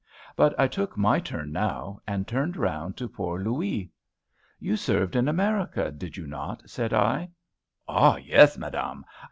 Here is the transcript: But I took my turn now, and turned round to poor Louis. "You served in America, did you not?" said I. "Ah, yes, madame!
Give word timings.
But 0.35 0.59
I 0.59 0.67
took 0.67 0.97
my 0.97 1.19
turn 1.19 1.51
now, 1.51 1.99
and 2.07 2.27
turned 2.27 2.57
round 2.57 2.97
to 2.97 3.07
poor 3.07 3.39
Louis. 3.39 3.91
"You 4.59 4.75
served 4.75 5.15
in 5.15 5.27
America, 5.27 5.91
did 5.91 6.17
you 6.17 6.25
not?" 6.25 6.67
said 6.67 6.91
I. 6.91 7.29
"Ah, 7.87 8.15
yes, 8.15 8.57
madame! 8.57 9.05